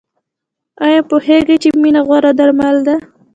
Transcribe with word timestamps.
ایا 0.85 0.99
پوهیږئ 1.09 1.55
چې 1.63 1.69
مینه 1.81 2.01
غوره 2.07 2.31
درمل 2.39 2.77
ده؟ 2.87 2.95